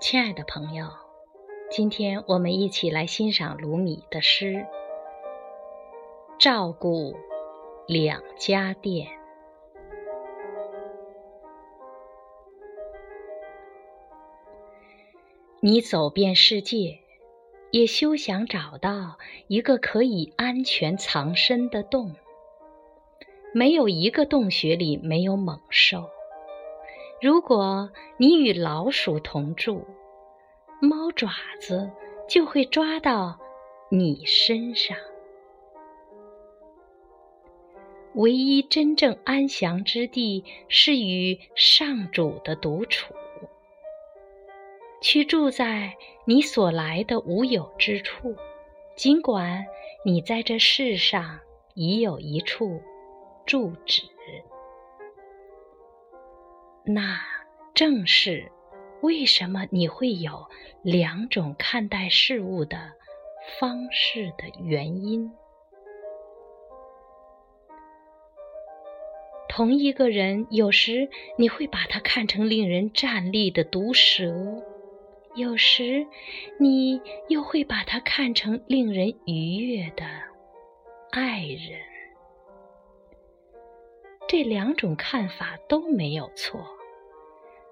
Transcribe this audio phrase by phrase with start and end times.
[0.00, 0.86] 亲爱的朋友，
[1.70, 4.54] 今天我们一起来欣赏鲁米的诗
[6.38, 7.14] 《照顾
[7.86, 9.08] 两家店》。
[15.60, 17.00] 你走遍世界，
[17.70, 22.16] 也休想找到一个可以安全藏身的洞。
[23.52, 26.08] 没有一个洞穴里没有猛兽。
[27.20, 29.86] 如果你与老鼠同住，
[30.80, 31.28] 猫爪
[31.60, 31.90] 子
[32.26, 33.38] 就会抓到
[33.90, 34.96] 你身上。
[38.14, 43.14] 唯一真正安详之地是与上主的独处。
[45.02, 48.34] 去住在你所来的无有之处，
[48.96, 49.66] 尽管
[50.06, 51.38] 你在这世上
[51.74, 52.80] 已有一处
[53.44, 54.04] 住址。
[56.92, 57.20] 那
[57.72, 58.50] 正是
[59.00, 60.48] 为什么你会有
[60.82, 62.94] 两种看待事物的
[63.60, 65.30] 方式的原因。
[69.48, 74.64] 同一个人，有时你会把他看成令人站立的毒蛇，
[75.36, 76.08] 有时
[76.58, 80.04] 你又会把他看成令人愉悦的
[81.12, 81.80] 爱人。
[84.28, 86.64] 这两种看法都没有错，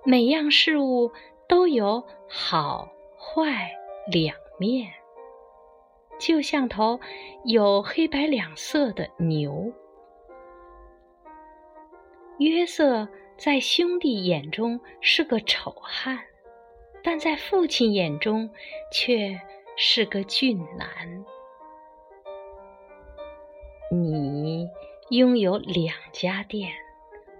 [0.04, 1.10] 每样事物
[1.48, 3.70] 都有好坏
[4.10, 4.90] 两面，
[6.18, 6.98] 就像头
[7.44, 9.72] 有黑白两色的牛。
[12.38, 16.18] 约瑟在兄弟眼中是个丑汉，
[17.02, 18.48] 但在父亲眼中
[18.92, 19.38] 却
[19.76, 21.24] 是个俊男。
[23.90, 24.68] 你。
[25.10, 26.70] 拥有两家店，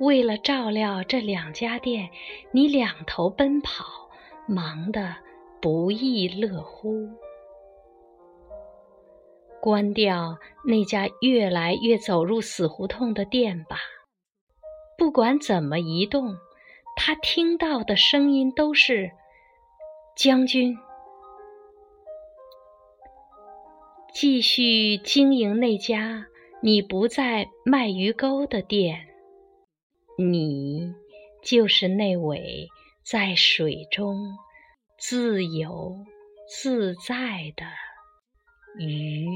[0.00, 2.10] 为了照料这两家店，
[2.52, 4.08] 你两头奔跑，
[4.46, 5.16] 忙得
[5.60, 7.08] 不亦乐乎。
[9.60, 13.76] 关掉那家越来越走入死胡同的店吧，
[14.96, 16.36] 不管怎么移动，
[16.94, 19.10] 他听到的声音都是
[20.16, 20.78] 将军。
[24.12, 26.26] 继续经营那家。
[26.60, 29.07] 你不在卖鱼钩的店，
[30.20, 30.96] 你
[31.44, 32.68] 就是那位
[33.04, 34.36] 在水中
[34.98, 36.04] 自由
[36.48, 37.64] 自在的
[38.80, 39.28] 鱼。